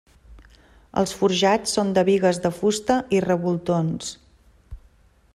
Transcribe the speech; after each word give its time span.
Els 1.01 1.11
forjats 1.17 1.75
són 1.77 1.91
de 1.97 2.03
bigues 2.07 2.39
de 2.45 2.51
fusta 2.61 2.97
i 3.19 3.23
revoltons. 3.27 4.09